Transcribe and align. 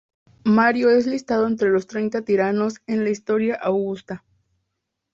Mario 0.45 0.89
es 0.89 1.05
listado 1.05 1.45
entre 1.45 1.69
los 1.69 1.85
Treinta 1.85 2.23
Tiranos 2.23 2.81
en 2.87 3.03
la 3.03 3.11
"Historia 3.11 3.53
Augusta". 3.61 4.23